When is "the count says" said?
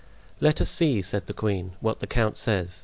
1.99-2.79